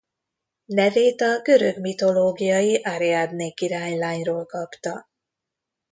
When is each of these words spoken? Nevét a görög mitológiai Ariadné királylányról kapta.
Nevét 0.65 1.21
a 1.21 1.41
görög 1.41 1.79
mitológiai 1.79 2.81
Ariadné 2.83 3.51
királylányról 3.51 4.45
kapta. 4.45 5.09